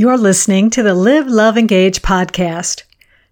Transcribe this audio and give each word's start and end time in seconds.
You're 0.00 0.16
listening 0.16 0.70
to 0.70 0.82
the 0.82 0.94
Live, 0.94 1.26
Love, 1.26 1.58
Engage 1.58 2.00
podcast. 2.00 2.84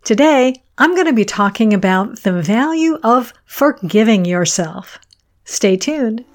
Today, 0.05 0.63
I'm 0.77 0.95
going 0.95 1.07
to 1.07 1.15
be 1.15 1.25
talking 1.25 1.73
about 1.73 2.25
the 2.25 2.43
value 2.43 2.99
of 3.03 3.33
forgiving 3.47 4.27
yourself. 4.27 4.99
Stay 5.47 5.79
tuned. 5.79 6.27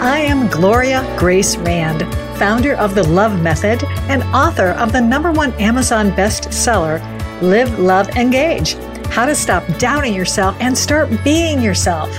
I 0.00 0.26
am 0.26 0.48
Gloria 0.48 1.14
Grace 1.16 1.56
Rand, 1.58 2.02
founder 2.36 2.74
of 2.74 2.96
the 2.96 3.04
Love 3.04 3.40
Method 3.40 3.84
and 4.10 4.24
author 4.34 4.70
of 4.70 4.90
the 4.90 5.00
number 5.00 5.30
one 5.30 5.52
Amazon 5.52 6.10
bestseller, 6.10 7.00
Live, 7.40 7.78
Love, 7.78 8.08
Engage 8.16 8.74
How 9.12 9.26
to 9.26 9.36
Stop 9.36 9.64
Doubting 9.78 10.12
Yourself 10.12 10.56
and 10.58 10.76
Start 10.76 11.08
Being 11.22 11.62
Yourself. 11.62 12.10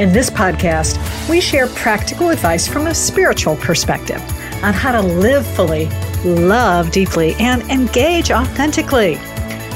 In 0.00 0.10
this 0.10 0.30
podcast, 0.30 0.96
we 1.28 1.42
share 1.42 1.66
practical 1.66 2.30
advice 2.30 2.66
from 2.66 2.86
a 2.86 2.94
spiritual 2.94 3.56
perspective 3.56 4.22
on 4.62 4.72
how 4.72 4.92
to 4.92 5.00
live 5.00 5.46
fully, 5.46 5.86
love 6.24 6.90
deeply, 6.90 7.34
and 7.38 7.62
engage 7.70 8.30
authentically 8.30 9.18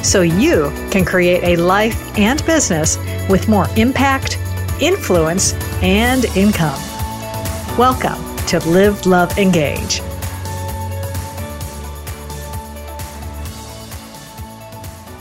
so 0.02 0.22
you 0.22 0.70
can 0.90 1.04
create 1.04 1.42
a 1.44 1.56
life 1.62 2.18
and 2.18 2.44
business 2.44 2.98
with 3.28 3.48
more 3.48 3.66
impact, 3.76 4.38
influence, 4.80 5.54
and 5.82 6.24
income. 6.36 6.80
Welcome 7.78 8.36
to 8.46 8.58
Live, 8.68 9.06
Love, 9.06 9.38
Engage. 9.38 10.00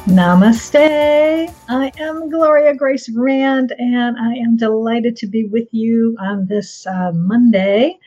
Namaste. 0.08 1.54
I 1.70 1.92
am 2.00 2.30
Gloria 2.30 2.76
Grace 2.76 3.08
Rand, 3.10 3.74
and 3.78 4.18
I 4.18 4.34
am 4.34 4.58
delighted 4.58 5.16
to 5.18 5.28
be 5.28 5.46
with 5.46 5.70
you 5.72 6.18
on 6.20 6.48
this 6.48 6.86
uh, 6.86 7.14
Monday. 7.14 7.98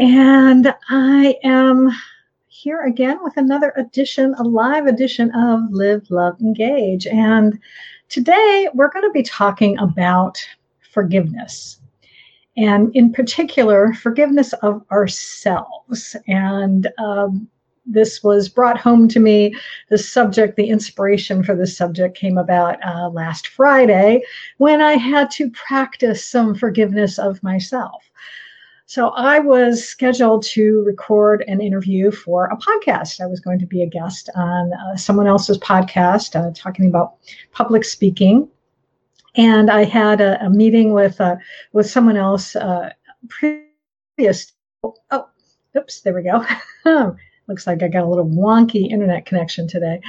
And 0.00 0.74
I 0.88 1.36
am 1.44 1.90
here 2.48 2.84
again 2.84 3.18
with 3.22 3.36
another 3.36 3.74
edition, 3.76 4.34
a 4.38 4.42
live 4.42 4.86
edition 4.86 5.30
of 5.32 5.60
Live, 5.70 6.10
Love, 6.10 6.40
Engage. 6.40 7.06
And 7.06 7.58
today 8.08 8.70
we're 8.72 8.88
going 8.88 9.04
to 9.04 9.12
be 9.12 9.22
talking 9.22 9.76
about 9.76 10.42
forgiveness. 10.90 11.82
And 12.56 12.96
in 12.96 13.12
particular, 13.12 13.92
forgiveness 13.92 14.54
of 14.62 14.82
ourselves. 14.90 16.16
And 16.26 16.88
um, 16.96 17.46
this 17.84 18.22
was 18.22 18.48
brought 18.48 18.80
home 18.80 19.06
to 19.08 19.20
me. 19.20 19.54
The 19.90 19.98
subject, 19.98 20.56
the 20.56 20.70
inspiration 20.70 21.44
for 21.44 21.54
this 21.54 21.76
subject 21.76 22.16
came 22.16 22.38
about 22.38 22.82
uh, 22.86 23.10
last 23.10 23.48
Friday 23.48 24.22
when 24.56 24.80
I 24.80 24.94
had 24.94 25.30
to 25.32 25.50
practice 25.50 26.26
some 26.26 26.54
forgiveness 26.54 27.18
of 27.18 27.42
myself. 27.42 28.02
So 28.90 29.10
I 29.10 29.38
was 29.38 29.86
scheduled 29.86 30.42
to 30.46 30.82
record 30.84 31.44
an 31.46 31.60
interview 31.60 32.10
for 32.10 32.46
a 32.46 32.56
podcast. 32.56 33.20
I 33.20 33.26
was 33.26 33.38
going 33.38 33.60
to 33.60 33.66
be 33.66 33.84
a 33.84 33.86
guest 33.86 34.28
on 34.34 34.72
uh, 34.72 34.96
someone 34.96 35.28
else's 35.28 35.58
podcast 35.58 36.34
uh, 36.34 36.50
talking 36.56 36.88
about 36.88 37.14
public 37.52 37.84
speaking. 37.84 38.48
And 39.36 39.70
I 39.70 39.84
had 39.84 40.20
a, 40.20 40.44
a 40.44 40.50
meeting 40.50 40.92
with 40.92 41.20
uh, 41.20 41.36
with 41.72 41.88
someone 41.88 42.16
else 42.16 42.56
uh, 42.56 42.90
previous. 43.28 44.54
Oh, 44.82 45.28
oops, 45.76 46.00
there 46.00 46.12
we 46.12 46.24
go. 46.24 46.44
Looks 47.46 47.68
like 47.68 47.84
I 47.84 47.86
got 47.86 48.02
a 48.02 48.08
little 48.08 48.26
wonky 48.26 48.90
internet 48.90 49.24
connection 49.24 49.68
today. 49.68 50.00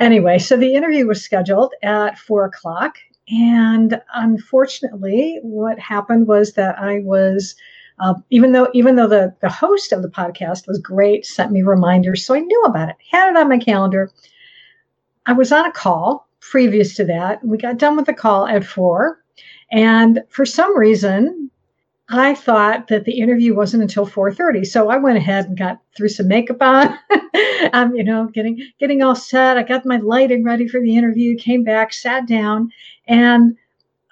Anyway, 0.00 0.40
so 0.40 0.56
the 0.56 0.74
interview 0.74 1.06
was 1.06 1.22
scheduled 1.22 1.74
at 1.84 2.18
four 2.18 2.44
o'clock. 2.46 2.96
And 3.28 4.02
unfortunately, 4.16 5.38
what 5.42 5.78
happened 5.78 6.26
was 6.26 6.54
that 6.54 6.76
I 6.76 7.02
was 7.04 7.54
uh, 7.98 8.14
even 8.30 8.52
though 8.52 8.68
even 8.74 8.96
though 8.96 9.08
the 9.08 9.34
the 9.40 9.48
host 9.48 9.92
of 9.92 10.02
the 10.02 10.08
podcast 10.08 10.66
was 10.66 10.78
great, 10.78 11.24
sent 11.24 11.52
me 11.52 11.62
reminders, 11.62 12.26
so 12.26 12.34
I 12.34 12.40
knew 12.40 12.62
about 12.62 12.90
it, 12.90 12.96
had 13.10 13.30
it 13.30 13.36
on 13.36 13.48
my 13.48 13.58
calendar. 13.58 14.10
I 15.26 15.32
was 15.32 15.50
on 15.50 15.66
a 15.66 15.72
call 15.72 16.28
previous 16.40 16.94
to 16.96 17.04
that. 17.06 17.44
We 17.44 17.58
got 17.58 17.78
done 17.78 17.96
with 17.96 18.06
the 18.06 18.14
call 18.14 18.46
at 18.46 18.64
four, 18.64 19.18
and 19.72 20.22
for 20.28 20.44
some 20.44 20.76
reason, 20.78 21.50
I 22.10 22.34
thought 22.34 22.88
that 22.88 23.04
the 23.04 23.18
interview 23.18 23.54
wasn't 23.54 23.82
until 23.82 24.04
four 24.04 24.32
thirty. 24.32 24.64
So 24.64 24.90
I 24.90 24.98
went 24.98 25.16
ahead 25.16 25.46
and 25.46 25.58
got 25.58 25.80
threw 25.96 26.08
some 26.10 26.28
makeup 26.28 26.60
on. 26.60 26.98
I'm 27.72 27.94
you 27.94 28.04
know 28.04 28.26
getting 28.26 28.58
getting 28.78 29.02
all 29.02 29.14
set. 29.14 29.56
I 29.56 29.62
got 29.62 29.86
my 29.86 29.96
lighting 29.96 30.44
ready 30.44 30.68
for 30.68 30.80
the 30.80 30.96
interview. 30.96 31.36
Came 31.38 31.64
back, 31.64 31.94
sat 31.94 32.28
down, 32.28 32.70
and 33.08 33.56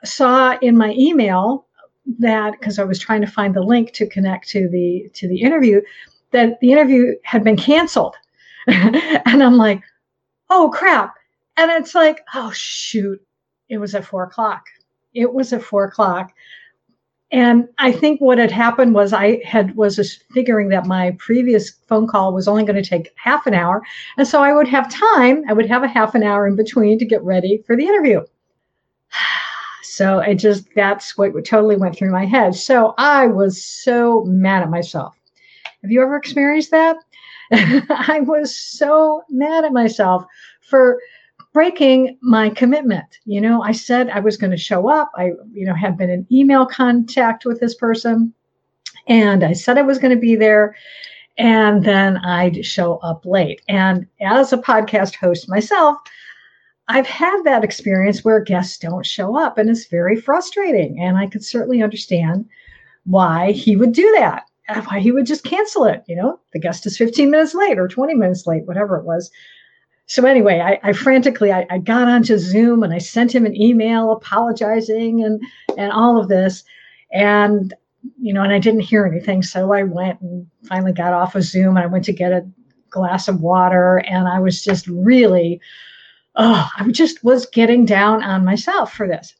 saw 0.04 0.56
in 0.62 0.76
my 0.76 0.94
email 0.96 1.63
that 2.18 2.52
because 2.58 2.78
I 2.78 2.84
was 2.84 2.98
trying 2.98 3.20
to 3.22 3.26
find 3.26 3.54
the 3.54 3.62
link 3.62 3.92
to 3.94 4.06
connect 4.06 4.48
to 4.50 4.68
the 4.68 5.10
to 5.14 5.28
the 5.28 5.40
interview 5.40 5.80
that 6.32 6.60
the 6.60 6.72
interview 6.72 7.14
had 7.22 7.44
been 7.44 7.56
canceled. 7.56 8.16
and 8.66 9.42
I'm 9.42 9.56
like, 9.56 9.82
oh 10.50 10.70
crap. 10.74 11.14
And 11.56 11.70
it's 11.70 11.94
like, 11.94 12.20
oh 12.34 12.50
shoot, 12.52 13.20
it 13.68 13.78
was 13.78 13.94
at 13.94 14.04
four 14.04 14.24
o'clock. 14.24 14.66
It 15.14 15.32
was 15.32 15.52
at 15.52 15.62
four 15.62 15.84
o'clock. 15.84 16.32
And 17.30 17.68
I 17.78 17.90
think 17.90 18.20
what 18.20 18.38
had 18.38 18.50
happened 18.50 18.94
was 18.94 19.12
I 19.12 19.40
had 19.44 19.74
was 19.76 19.96
just 19.96 20.22
figuring 20.32 20.68
that 20.68 20.86
my 20.86 21.16
previous 21.18 21.70
phone 21.88 22.06
call 22.06 22.32
was 22.32 22.46
only 22.46 22.64
going 22.64 22.80
to 22.80 22.88
take 22.88 23.12
half 23.16 23.46
an 23.46 23.54
hour. 23.54 23.82
And 24.16 24.26
so 24.28 24.42
I 24.42 24.52
would 24.52 24.68
have 24.68 24.92
time, 24.92 25.42
I 25.48 25.52
would 25.52 25.66
have 25.66 25.82
a 25.82 25.88
half 25.88 26.14
an 26.14 26.22
hour 26.22 26.46
in 26.46 26.54
between 26.54 26.98
to 26.98 27.04
get 27.04 27.22
ready 27.22 27.62
for 27.66 27.76
the 27.76 27.86
interview. 27.86 28.20
So 29.94 30.18
it 30.18 30.36
just, 30.36 30.66
that's 30.74 31.16
what 31.16 31.32
totally 31.44 31.76
went 31.76 31.96
through 31.96 32.10
my 32.10 32.24
head. 32.24 32.56
So 32.56 32.94
I 32.98 33.28
was 33.28 33.62
so 33.62 34.24
mad 34.24 34.62
at 34.62 34.70
myself. 34.70 35.16
Have 35.82 35.92
you 35.92 36.02
ever 36.02 36.16
experienced 36.16 36.72
that? 36.72 36.96
I 37.52 38.20
was 38.26 38.52
so 38.58 39.22
mad 39.30 39.64
at 39.64 39.72
myself 39.72 40.24
for 40.62 40.98
breaking 41.52 42.18
my 42.22 42.50
commitment. 42.50 43.20
You 43.24 43.40
know, 43.40 43.62
I 43.62 43.70
said 43.70 44.10
I 44.10 44.18
was 44.18 44.36
going 44.36 44.50
to 44.50 44.56
show 44.56 44.88
up. 44.88 45.12
I, 45.16 45.26
you 45.52 45.64
know, 45.64 45.74
had 45.74 45.96
been 45.96 46.10
in 46.10 46.26
email 46.32 46.66
contact 46.66 47.44
with 47.44 47.60
this 47.60 47.76
person 47.76 48.34
and 49.06 49.44
I 49.44 49.52
said 49.52 49.78
I 49.78 49.82
was 49.82 49.98
going 49.98 50.14
to 50.14 50.20
be 50.20 50.34
there. 50.34 50.74
And 51.38 51.84
then 51.84 52.16
I'd 52.18 52.66
show 52.66 52.96
up 52.96 53.24
late. 53.26 53.60
And 53.68 54.06
as 54.20 54.52
a 54.52 54.58
podcast 54.58 55.14
host 55.14 55.48
myself, 55.48 55.98
I've 56.88 57.06
had 57.06 57.42
that 57.44 57.64
experience 57.64 58.24
where 58.24 58.40
guests 58.40 58.78
don't 58.78 59.06
show 59.06 59.38
up 59.38 59.56
and 59.56 59.70
it's 59.70 59.86
very 59.86 60.20
frustrating. 60.20 61.00
And 61.00 61.16
I 61.16 61.26
could 61.26 61.44
certainly 61.44 61.82
understand 61.82 62.46
why 63.04 63.52
he 63.52 63.76
would 63.76 63.92
do 63.92 64.10
that, 64.18 64.44
why 64.86 65.00
he 65.00 65.10
would 65.10 65.26
just 65.26 65.44
cancel 65.44 65.84
it. 65.84 66.04
You 66.06 66.16
know, 66.16 66.40
the 66.52 66.60
guest 66.60 66.86
is 66.86 66.98
15 66.98 67.30
minutes 67.30 67.54
late 67.54 67.78
or 67.78 67.88
20 67.88 68.14
minutes 68.14 68.46
late, 68.46 68.66
whatever 68.66 68.98
it 68.98 69.04
was. 69.04 69.30
So 70.06 70.26
anyway, 70.26 70.60
I, 70.60 70.90
I 70.90 70.92
frantically 70.92 71.50
I, 71.50 71.66
I, 71.70 71.78
got 71.78 72.08
onto 72.08 72.36
Zoom 72.36 72.82
and 72.82 72.92
I 72.92 72.98
sent 72.98 73.34
him 73.34 73.46
an 73.46 73.58
email 73.58 74.12
apologizing 74.12 75.24
and 75.24 75.40
and 75.78 75.90
all 75.92 76.20
of 76.20 76.28
this. 76.28 76.62
And 77.10 77.72
you 78.20 78.34
know, 78.34 78.42
and 78.42 78.52
I 78.52 78.58
didn't 78.58 78.80
hear 78.80 79.06
anything. 79.06 79.42
So 79.42 79.72
I 79.72 79.82
went 79.84 80.20
and 80.20 80.46
finally 80.68 80.92
got 80.92 81.14
off 81.14 81.34
of 81.34 81.42
Zoom 81.42 81.78
and 81.78 81.78
I 81.78 81.86
went 81.86 82.04
to 82.04 82.12
get 82.12 82.32
a 82.32 82.46
glass 82.90 83.28
of 83.28 83.40
water 83.40 84.04
and 84.06 84.28
I 84.28 84.40
was 84.40 84.62
just 84.62 84.86
really 84.88 85.58
oh, 86.36 86.68
I 86.76 86.90
just 86.90 87.22
was 87.24 87.46
getting 87.46 87.84
down 87.84 88.22
on 88.22 88.44
myself 88.44 88.92
for 88.92 89.06
this. 89.06 89.34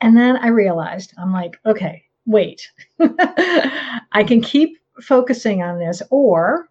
And 0.00 0.16
then 0.16 0.36
I 0.36 0.48
realized, 0.48 1.12
I'm 1.18 1.32
like, 1.32 1.58
okay, 1.66 2.04
wait, 2.26 2.70
I 3.00 4.24
can 4.26 4.40
keep 4.40 4.78
focusing 5.02 5.62
on 5.62 5.78
this, 5.78 6.02
or 6.10 6.68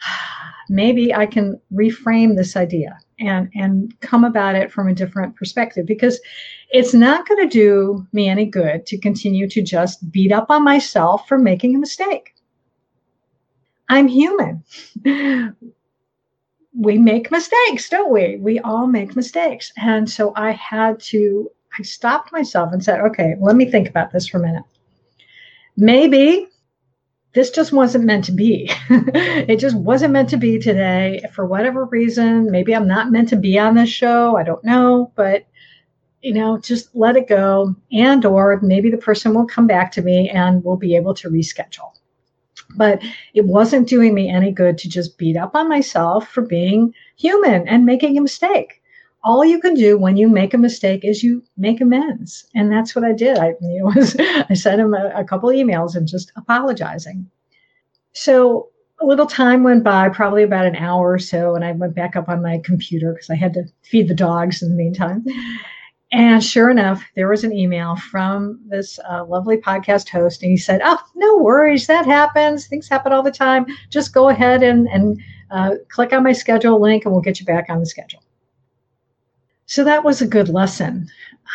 maybe 0.68 1.14
I 1.14 1.26
can 1.26 1.60
reframe 1.72 2.36
this 2.36 2.56
idea 2.56 2.98
and 3.18 3.50
and 3.54 4.00
come 4.00 4.24
about 4.24 4.54
it 4.54 4.72
from 4.72 4.88
a 4.88 4.94
different 4.94 5.36
perspective 5.36 5.86
because 5.86 6.20
it's 6.70 6.94
not 6.94 7.28
going 7.28 7.48
to 7.48 7.52
do 7.52 8.06
me 8.12 8.28
any 8.28 8.46
good 8.46 8.86
to 8.86 8.98
continue 8.98 9.48
to 9.48 9.62
just 9.62 10.10
beat 10.10 10.32
up 10.32 10.50
on 10.50 10.64
myself 10.64 11.28
for 11.28 11.38
making 11.38 11.74
a 11.74 11.78
mistake. 11.78 12.34
I'm 13.88 14.08
human 14.08 14.64
we 16.78 16.98
make 16.98 17.30
mistakes, 17.30 17.88
don't 17.88 18.12
we? 18.12 18.36
We 18.36 18.58
all 18.60 18.86
make 18.86 19.14
mistakes. 19.14 19.72
And 19.76 20.08
so 20.08 20.32
I 20.36 20.52
had 20.52 21.00
to, 21.00 21.50
I 21.78 21.82
stopped 21.82 22.32
myself 22.32 22.72
and 22.72 22.82
said, 22.82 23.00
okay, 23.00 23.34
let 23.40 23.56
me 23.56 23.70
think 23.70 23.88
about 23.88 24.12
this 24.12 24.26
for 24.26 24.38
a 24.38 24.42
minute. 24.42 24.64
Maybe 25.76 26.48
this 27.34 27.50
just 27.50 27.72
wasn't 27.72 28.04
meant 28.04 28.24
to 28.24 28.32
be. 28.32 28.70
it 28.90 29.56
just 29.56 29.76
wasn't 29.76 30.12
meant 30.12 30.28
to 30.30 30.36
be 30.36 30.58
today 30.58 31.22
for 31.32 31.46
whatever 31.46 31.86
reason. 31.86 32.50
Maybe 32.50 32.74
I'm 32.74 32.88
not 32.88 33.10
meant 33.10 33.28
to 33.30 33.36
be 33.36 33.58
on 33.58 33.74
this 33.74 33.88
show. 33.88 34.36
I 34.36 34.42
don't 34.42 34.64
know, 34.64 35.12
but 35.14 35.46
you 36.22 36.32
know, 36.32 36.58
just 36.58 36.94
let 36.94 37.16
it 37.16 37.26
go 37.26 37.74
and 37.90 38.24
or 38.24 38.60
maybe 38.62 38.90
the 38.90 38.96
person 38.96 39.34
will 39.34 39.46
come 39.46 39.66
back 39.66 39.90
to 39.92 40.02
me 40.02 40.30
and 40.30 40.62
we'll 40.62 40.76
be 40.76 40.94
able 40.94 41.14
to 41.14 41.28
reschedule. 41.28 41.92
But 42.76 43.02
it 43.34 43.46
wasn't 43.46 43.88
doing 43.88 44.14
me 44.14 44.28
any 44.28 44.50
good 44.50 44.78
to 44.78 44.88
just 44.88 45.18
beat 45.18 45.36
up 45.36 45.54
on 45.54 45.68
myself 45.68 46.28
for 46.28 46.42
being 46.42 46.94
human 47.16 47.66
and 47.68 47.84
making 47.84 48.16
a 48.16 48.22
mistake. 48.22 48.80
All 49.24 49.44
you 49.44 49.60
can 49.60 49.74
do 49.74 49.96
when 49.96 50.16
you 50.16 50.28
make 50.28 50.52
a 50.52 50.58
mistake 50.58 51.04
is 51.04 51.22
you 51.22 51.44
make 51.56 51.80
amends, 51.80 52.44
and 52.54 52.72
that's 52.72 52.94
what 52.94 53.04
I 53.04 53.12
did. 53.12 53.38
I, 53.38 53.54
was, 53.60 54.16
I 54.18 54.54
sent 54.54 54.80
him 54.80 54.94
a, 54.94 55.12
a 55.14 55.24
couple 55.24 55.50
emails 55.50 55.94
and 55.94 56.08
just 56.08 56.32
apologizing. 56.36 57.30
so 58.12 58.68
a 59.02 59.06
little 59.06 59.26
time 59.26 59.64
went 59.64 59.82
by, 59.84 60.08
probably 60.08 60.42
about 60.42 60.66
an 60.66 60.76
hour 60.76 61.12
or 61.12 61.18
so, 61.18 61.54
and 61.54 61.64
I 61.64 61.72
went 61.72 61.94
back 61.94 62.16
up 62.16 62.28
on 62.28 62.42
my 62.42 62.58
computer 62.64 63.12
because 63.12 63.30
I 63.30 63.34
had 63.34 63.54
to 63.54 63.64
feed 63.82 64.08
the 64.08 64.14
dogs 64.14 64.62
in 64.62 64.70
the 64.70 64.76
meantime. 64.76 65.24
And 66.12 66.44
sure 66.44 66.68
enough, 66.68 67.02
there 67.16 67.28
was 67.28 67.42
an 67.42 67.54
email 67.54 67.96
from 67.96 68.60
this 68.66 68.98
uh, 69.10 69.24
lovely 69.24 69.56
podcast 69.56 70.10
host, 70.10 70.42
and 70.42 70.50
he 70.50 70.58
said, 70.58 70.82
"Oh, 70.84 70.98
no 71.14 71.38
worries, 71.38 71.86
that 71.86 72.04
happens. 72.04 72.66
Things 72.66 72.86
happen 72.86 73.12
all 73.12 73.22
the 73.22 73.30
time. 73.30 73.64
Just 73.88 74.12
go 74.12 74.28
ahead 74.28 74.62
and 74.62 74.86
and 74.88 75.18
uh, 75.50 75.76
click 75.88 76.12
on 76.12 76.22
my 76.22 76.32
schedule 76.32 76.78
link, 76.78 77.04
and 77.04 77.12
we'll 77.12 77.22
get 77.22 77.40
you 77.40 77.46
back 77.46 77.70
on 77.70 77.80
the 77.80 77.86
schedule." 77.86 78.22
So 79.64 79.84
that 79.84 80.04
was 80.04 80.20
a 80.20 80.26
good 80.26 80.50
lesson 80.50 81.08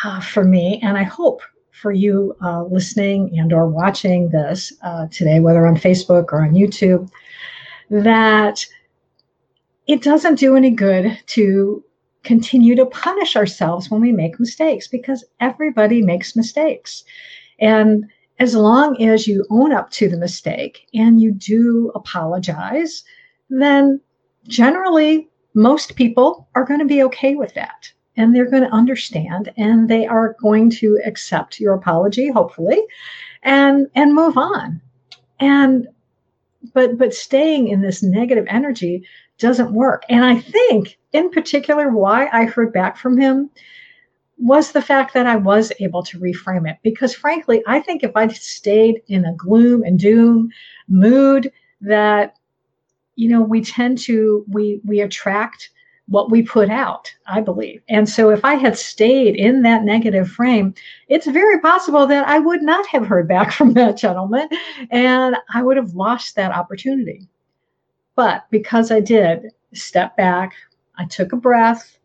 uh, 0.04 0.20
for 0.20 0.42
me, 0.42 0.80
and 0.82 0.98
I 0.98 1.04
hope 1.04 1.40
for 1.70 1.92
you 1.92 2.34
uh, 2.42 2.64
listening 2.64 3.38
and 3.38 3.52
or 3.52 3.68
watching 3.68 4.28
this 4.30 4.72
uh, 4.82 5.06
today, 5.06 5.38
whether 5.38 5.68
on 5.68 5.76
Facebook 5.76 6.32
or 6.32 6.42
on 6.42 6.54
YouTube, 6.54 7.08
that 7.90 8.66
it 9.86 10.02
doesn't 10.02 10.40
do 10.40 10.56
any 10.56 10.70
good 10.70 11.16
to 11.26 11.84
continue 12.24 12.74
to 12.76 12.86
punish 12.86 13.36
ourselves 13.36 13.90
when 13.90 14.00
we 14.00 14.12
make 14.12 14.40
mistakes 14.40 14.86
because 14.86 15.24
everybody 15.40 16.02
makes 16.02 16.36
mistakes. 16.36 17.04
And 17.58 18.06
as 18.38 18.54
long 18.54 19.02
as 19.02 19.26
you 19.26 19.46
own 19.50 19.72
up 19.72 19.90
to 19.92 20.08
the 20.08 20.16
mistake 20.16 20.86
and 20.94 21.20
you 21.20 21.32
do 21.32 21.90
apologize, 21.94 23.04
then 23.50 24.00
generally 24.46 25.28
most 25.54 25.96
people 25.96 26.48
are 26.54 26.64
going 26.64 26.80
to 26.80 26.86
be 26.86 27.02
okay 27.02 27.34
with 27.34 27.54
that 27.54 27.90
and 28.16 28.34
they're 28.34 28.50
going 28.50 28.62
to 28.62 28.74
understand 28.74 29.52
and 29.56 29.88
they 29.88 30.06
are 30.06 30.36
going 30.40 30.70
to 30.70 31.00
accept 31.04 31.60
your 31.60 31.74
apology 31.74 32.30
hopefully 32.30 32.80
and 33.42 33.86
and 33.94 34.14
move 34.14 34.36
on 34.36 34.80
and 35.40 35.88
but 36.74 36.98
but 36.98 37.14
staying 37.14 37.68
in 37.68 37.80
this 37.80 38.02
negative 38.02 38.46
energy 38.48 39.04
doesn't 39.38 39.72
work. 39.72 40.02
And 40.08 40.24
i 40.24 40.38
think 40.38 40.98
in 41.12 41.30
particular 41.30 41.90
why 41.90 42.28
i 42.32 42.44
heard 42.44 42.72
back 42.72 42.96
from 42.96 43.18
him 43.18 43.50
was 44.36 44.72
the 44.72 44.82
fact 44.82 45.14
that 45.14 45.26
i 45.26 45.36
was 45.36 45.72
able 45.80 46.02
to 46.04 46.18
reframe 46.18 46.68
it. 46.68 46.78
Because 46.82 47.14
frankly 47.14 47.62
i 47.66 47.80
think 47.80 48.02
if 48.02 48.12
i 48.16 48.28
stayed 48.28 49.02
in 49.08 49.24
a 49.24 49.34
gloom 49.34 49.82
and 49.82 49.98
doom 49.98 50.50
mood 50.88 51.52
that 51.80 52.36
you 53.16 53.28
know 53.28 53.42
we 53.42 53.60
tend 53.60 53.98
to 53.98 54.44
we 54.48 54.80
we 54.84 55.00
attract 55.00 55.70
what 56.08 56.30
we 56.30 56.42
put 56.42 56.70
out, 56.70 57.12
I 57.26 57.40
believe. 57.42 57.82
And 57.88 58.08
so 58.08 58.30
if 58.30 58.44
I 58.44 58.54
had 58.54 58.78
stayed 58.78 59.36
in 59.36 59.62
that 59.62 59.84
negative 59.84 60.28
frame, 60.28 60.74
it's 61.08 61.26
very 61.26 61.60
possible 61.60 62.06
that 62.06 62.26
I 62.26 62.38
would 62.38 62.62
not 62.62 62.86
have 62.86 63.06
heard 63.06 63.28
back 63.28 63.52
from 63.58 63.74
that 63.74 63.96
gentleman 63.96 64.48
and 64.90 65.36
I 65.52 65.62
would 65.62 65.76
have 65.76 65.94
lost 65.94 66.34
that 66.36 66.52
opportunity. 66.52 67.28
But 68.16 68.46
because 68.50 68.90
I 68.90 69.00
did 69.00 69.52
step 69.74 70.16
back, 70.16 70.54
I 70.96 71.04
took 71.04 71.32
a 71.32 71.36
breath 71.36 71.98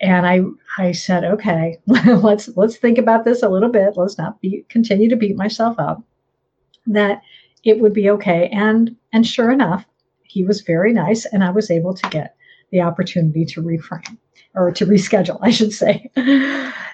and 0.00 0.26
I 0.26 0.42
I 0.76 0.92
said, 0.92 1.24
okay, 1.24 1.78
let's 1.86 2.50
let's 2.56 2.76
think 2.76 2.98
about 2.98 3.24
this 3.24 3.42
a 3.42 3.48
little 3.48 3.70
bit. 3.70 3.96
Let's 3.96 4.18
not 4.18 4.40
be 4.40 4.64
continue 4.68 5.08
to 5.08 5.16
beat 5.16 5.36
myself 5.36 5.76
up. 5.78 6.02
That 6.86 7.22
it 7.64 7.80
would 7.80 7.94
be 7.94 8.10
okay. 8.10 8.48
And 8.52 8.94
and 9.12 9.26
sure 9.26 9.50
enough, 9.50 9.86
he 10.24 10.44
was 10.44 10.60
very 10.60 10.92
nice 10.92 11.24
and 11.24 11.42
I 11.42 11.50
was 11.50 11.70
able 11.70 11.94
to 11.94 12.10
get 12.10 12.36
the 12.74 12.82
opportunity 12.82 13.44
to 13.46 13.62
reframe 13.62 14.18
or 14.54 14.70
to 14.72 14.84
reschedule, 14.84 15.38
I 15.42 15.50
should 15.50 15.72
say. 15.72 16.10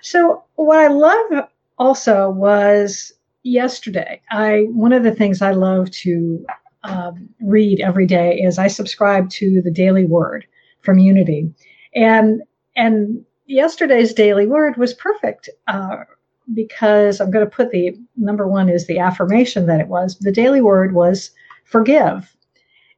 So, 0.03 0.45
what 0.55 0.79
I 0.79 0.89
love 0.89 1.49
also 1.79 2.31
was 2.31 3.13
yesterday. 3.43 4.21
I 4.31 4.67
one 4.71 4.93
of 4.93 5.03
the 5.03 5.15
things 5.15 5.43
I 5.43 5.53
love 5.53 5.91
to 6.03 6.45
um, 6.85 7.29
read 7.41 7.81
every 7.81 8.07
day 8.07 8.37
is 8.37 8.59
I 8.59 8.69
subscribe 8.69 9.31
to 9.31 9.61
the 9.63 9.71
Daily 9.71 10.05
Word 10.05 10.47
from 10.83 10.99
Unity, 10.99 11.53
and 11.95 12.43
and 12.77 13.25
yesterday's 13.47 14.13
Daily 14.13 14.47
Word 14.47 14.77
was 14.77 14.95
perfect. 14.95 15.49
Uh, 15.67 16.05
because 16.53 17.21
I'm 17.21 17.31
going 17.31 17.45
to 17.45 17.51
put 17.51 17.71
the 17.71 17.97
number 18.17 18.49
one 18.49 18.69
is 18.69 18.89
the 18.89 18.99
affirmation 18.99 19.67
that 19.67 19.79
it 19.79 19.87
was. 19.87 20.19
The 20.19 20.33
daily 20.33 20.61
word 20.61 20.95
was 20.95 21.31
forgive. 21.63 22.37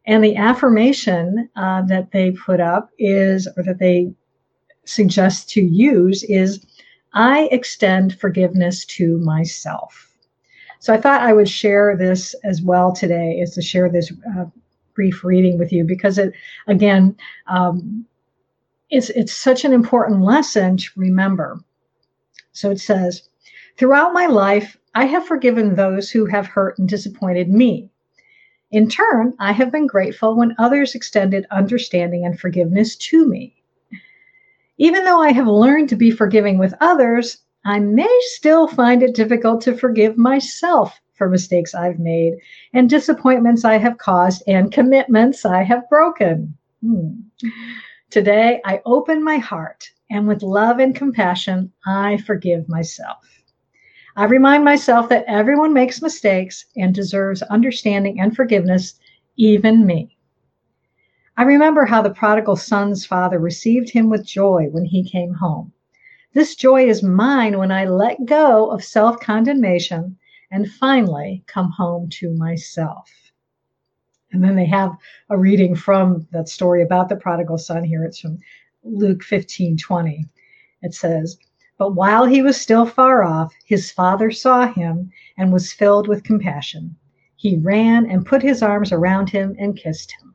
And 0.06 0.24
the 0.24 0.36
affirmation 0.36 1.48
uh, 1.54 1.82
that 1.82 2.10
they 2.10 2.32
put 2.32 2.60
up 2.60 2.90
is, 2.98 3.48
or 3.56 3.62
that 3.62 3.78
they 3.78 4.12
suggest 4.84 5.48
to 5.50 5.60
use, 5.62 6.24
is 6.24 6.66
I 7.14 7.48
extend 7.52 8.18
forgiveness 8.18 8.84
to 8.86 9.18
myself. 9.18 10.08
So 10.80 10.92
I 10.92 11.00
thought 11.00 11.20
I 11.22 11.32
would 11.32 11.48
share 11.48 11.96
this 11.96 12.34
as 12.42 12.62
well 12.62 12.92
today, 12.92 13.38
is 13.40 13.54
to 13.54 13.62
share 13.62 13.88
this 13.88 14.12
uh, 14.36 14.46
brief 14.94 15.22
reading 15.22 15.56
with 15.56 15.72
you 15.72 15.84
because 15.84 16.18
it, 16.18 16.32
again, 16.66 17.16
um, 17.46 18.04
it's 18.90 19.08
it's 19.10 19.32
such 19.32 19.64
an 19.64 19.72
important 19.72 20.22
lesson 20.22 20.76
to 20.78 20.88
remember. 20.96 21.60
So 22.52 22.70
it 22.70 22.80
says, 22.80 23.28
throughout 23.78 24.12
my 24.12 24.26
life, 24.26 24.76
I 24.94 25.04
have 25.06 25.24
forgiven 25.24 25.76
those 25.76 26.10
who 26.10 26.26
have 26.26 26.46
hurt 26.46 26.78
and 26.78 26.88
disappointed 26.88 27.48
me. 27.48 27.91
In 28.72 28.88
turn, 28.88 29.34
I 29.38 29.52
have 29.52 29.70
been 29.70 29.86
grateful 29.86 30.34
when 30.34 30.54
others 30.58 30.94
extended 30.94 31.46
understanding 31.50 32.24
and 32.24 32.40
forgiveness 32.40 32.96
to 32.96 33.28
me. 33.28 33.54
Even 34.78 35.04
though 35.04 35.20
I 35.20 35.32
have 35.32 35.46
learned 35.46 35.90
to 35.90 35.96
be 35.96 36.10
forgiving 36.10 36.58
with 36.58 36.74
others, 36.80 37.38
I 37.66 37.78
may 37.78 38.10
still 38.34 38.66
find 38.66 39.02
it 39.02 39.14
difficult 39.14 39.60
to 39.62 39.76
forgive 39.76 40.16
myself 40.16 40.98
for 41.12 41.28
mistakes 41.28 41.74
I've 41.74 41.98
made 41.98 42.38
and 42.72 42.88
disappointments 42.88 43.64
I 43.64 43.76
have 43.76 43.98
caused 43.98 44.42
and 44.46 44.72
commitments 44.72 45.44
I 45.44 45.62
have 45.62 45.88
broken. 45.90 46.56
Hmm. 46.82 47.10
Today, 48.08 48.62
I 48.64 48.80
open 48.86 49.22
my 49.22 49.36
heart 49.36 49.90
and 50.10 50.26
with 50.26 50.42
love 50.42 50.78
and 50.78 50.94
compassion, 50.94 51.70
I 51.86 52.16
forgive 52.16 52.68
myself. 52.68 53.31
I 54.14 54.24
remind 54.24 54.62
myself 54.62 55.08
that 55.08 55.24
everyone 55.26 55.72
makes 55.72 56.02
mistakes 56.02 56.66
and 56.76 56.94
deserves 56.94 57.40
understanding 57.42 58.20
and 58.20 58.36
forgiveness, 58.36 59.00
even 59.36 59.86
me. 59.86 60.16
I 61.38 61.44
remember 61.44 61.86
how 61.86 62.02
the 62.02 62.10
prodigal 62.10 62.56
son's 62.56 63.06
father 63.06 63.38
received 63.38 63.88
him 63.88 64.10
with 64.10 64.26
joy 64.26 64.68
when 64.70 64.84
he 64.84 65.08
came 65.08 65.32
home. 65.32 65.72
This 66.34 66.54
joy 66.54 66.86
is 66.86 67.02
mine 67.02 67.58
when 67.58 67.72
I 67.72 67.86
let 67.86 68.26
go 68.26 68.70
of 68.70 68.84
self 68.84 69.18
condemnation 69.18 70.18
and 70.50 70.70
finally 70.70 71.42
come 71.46 71.70
home 71.70 72.10
to 72.10 72.34
myself. 72.34 73.10
And 74.30 74.44
then 74.44 74.56
they 74.56 74.66
have 74.66 74.94
a 75.30 75.38
reading 75.38 75.74
from 75.74 76.26
that 76.32 76.50
story 76.50 76.82
about 76.82 77.08
the 77.08 77.16
prodigal 77.16 77.56
son 77.56 77.82
here. 77.82 78.04
It's 78.04 78.20
from 78.20 78.38
Luke 78.82 79.22
15 79.22 79.78
20. 79.78 80.26
It 80.82 80.94
says, 80.94 81.38
but 81.78 81.94
while 81.94 82.26
he 82.26 82.42
was 82.42 82.60
still 82.60 82.86
far 82.86 83.24
off, 83.24 83.54
his 83.64 83.90
father 83.90 84.30
saw 84.30 84.72
him 84.72 85.10
and 85.36 85.52
was 85.52 85.72
filled 85.72 86.08
with 86.08 86.24
compassion. 86.24 86.96
He 87.36 87.56
ran 87.56 88.08
and 88.08 88.26
put 88.26 88.42
his 88.42 88.62
arms 88.62 88.92
around 88.92 89.30
him 89.30 89.56
and 89.58 89.76
kissed 89.76 90.12
him. 90.12 90.34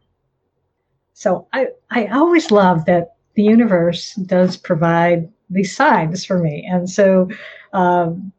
So 1.14 1.48
I, 1.54 1.68
I 1.90 2.08
always 2.08 2.52
love 2.52 2.86
that 2.86 3.16
the 3.36 3.44
universe 3.44 4.14
does 4.16 4.58
provide 4.58 5.30
these 5.50 5.76
signs 5.76 6.26
for 6.26 6.38
me. 6.38 6.68
And 6.70 6.90
so 6.90 7.30
um, 7.74 8.32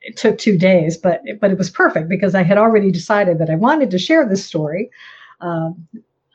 it 0.00 0.16
took 0.16 0.38
two 0.38 0.56
days, 0.58 0.96
but 0.96 1.22
but 1.40 1.50
it 1.50 1.58
was 1.58 1.70
perfect 1.70 2.08
because 2.08 2.34
I 2.34 2.42
had 2.42 2.58
already 2.58 2.90
decided 2.90 3.38
that 3.38 3.50
I 3.50 3.56
wanted 3.56 3.90
to 3.90 3.98
share 3.98 4.26
this 4.26 4.44
story 4.44 4.90
um, 5.40 5.86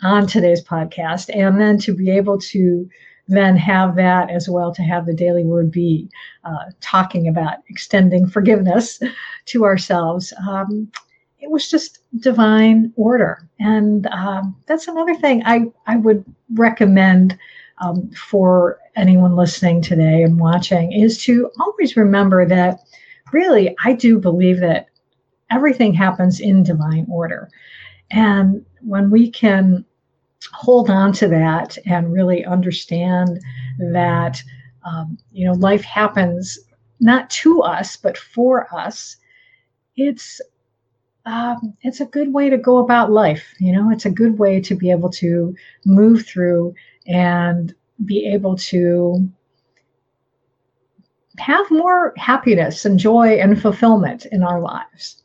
on 0.04 0.28
today's 0.28 0.64
podcast, 0.64 1.30
and 1.36 1.60
then 1.60 1.78
to 1.80 1.94
be 1.94 2.10
able 2.10 2.38
to 2.40 2.88
then 3.28 3.56
have 3.56 3.96
that 3.96 4.30
as 4.30 4.50
well 4.50 4.74
to 4.74 4.82
have 4.82 5.06
the 5.06 5.14
daily 5.14 5.44
word 5.44 5.72
be 5.72 6.10
uh, 6.44 6.66
talking 6.82 7.28
about 7.28 7.60
extending 7.70 8.28
forgiveness 8.28 9.00
to 9.46 9.64
ourselves. 9.64 10.34
Um, 10.48 10.92
it 11.40 11.50
was 11.50 11.70
just 11.70 12.00
divine 12.20 12.94
order. 12.96 13.50
And 13.60 14.08
um, 14.08 14.56
that's 14.66 14.88
another 14.88 15.16
thing 15.16 15.44
I, 15.46 15.66
I 15.88 15.98
would 15.98 16.24
recommend 16.54 17.38
um, 17.80 18.10
for 18.12 18.80
anyone 18.96 19.36
listening 19.36 19.82
today 19.82 20.24
and 20.24 20.40
watching 20.40 20.92
is 20.92 21.22
to 21.24 21.50
always 21.60 21.98
remember 21.98 22.46
that 22.46 22.80
really, 23.32 23.76
I 23.84 23.94
do 23.94 24.20
believe 24.20 24.60
that 24.60 24.88
everything 25.52 25.94
happens 25.94 26.40
in 26.40 26.64
divine 26.64 27.08
order. 27.10 27.50
And 28.12 28.66
when 28.82 29.10
we 29.10 29.30
can 29.30 29.86
hold 30.52 30.90
on 30.90 31.14
to 31.14 31.28
that 31.28 31.78
and 31.86 32.14
really 32.14 32.46
understand 32.46 33.40
that 33.80 34.42
um, 34.86 35.18
you 35.32 35.46
know 35.46 35.54
life 35.54 35.84
happens 35.84 36.60
not 37.00 37.30
to 37.30 37.62
us 37.62 37.98
but 37.98 38.18
for 38.18 38.74
us. 38.74 39.18
It's 39.96 40.42
um, 41.26 41.76
it's 41.82 42.02
a 42.02 42.06
good 42.06 42.34
way 42.34 42.50
to 42.50 42.58
go 42.58 42.80
about 42.80 43.12
life 43.12 43.54
you 43.60 43.72
know? 43.72 43.90
It's 43.92 44.06
a 44.06 44.12
good 44.12 44.38
way 44.38 44.60
to 44.62 44.76
be 44.76 44.92
able 44.92 45.10
to 45.12 45.56
move 45.86 46.26
through 46.26 46.76
and 47.08 47.74
be 48.06 48.26
able 48.26 48.58
to 48.58 49.30
have 51.38 51.70
more 51.72 52.14
happiness 52.18 52.86
and 52.86 53.00
joy 53.00 53.40
and 53.40 53.62
fulfillment 53.62 54.26
in 54.28 54.44
our 54.44 54.62
lives 54.62 55.23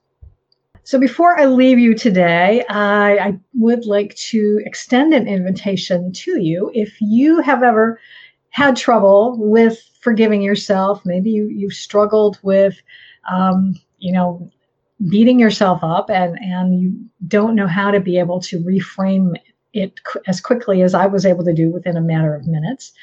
So 0.89 0.99
before 0.99 1.39
I 1.39 1.45
leave 1.45 1.79
you 1.79 1.95
today, 1.95 2.65
I, 2.71 3.19
I, 3.19 3.39
would 3.53 3.85
like 3.85 4.15
to 4.31 4.59
extend 4.65 5.13
an 5.13 5.29
invitation 5.29 6.15
to 6.15 6.41
you. 6.41 6.71
If 6.73 6.97
you 6.99 7.43
have 7.43 7.63
ever 7.63 8.01
had 8.49 8.75
trouble 8.75 9.37
with 9.39 9.79
forgiving 10.01 10.41
yourself, 10.41 11.03
maybe 11.05 11.29
you, 11.29 11.47
you've 11.49 11.75
struggled 11.75 12.39
with, 12.43 12.81
um, 13.31 13.75
you 13.99 14.15
know, 14.15 14.51
beating 15.11 15.39
yourself 15.39 15.81
up 15.83 16.09
and, 16.09 16.39
and 16.39 16.81
you 16.81 16.97
don't 17.27 17.55
know 17.55 17.67
how 17.67 17.91
to 17.91 18.01
be 18.01 18.19
able 18.19 18.41
to 18.41 18.59
reframe 18.61 19.35
it 19.75 20.01
as 20.27 20.41
quickly 20.41 20.81
as 20.81 20.95
I 20.95 21.05
was 21.05 21.27
able 21.27 21.45
to 21.45 21.53
do 21.53 21.71
within 21.71 21.99
a 21.99 22.01
matter 22.01 22.35
of 22.35 22.47
minutes, 22.47 22.95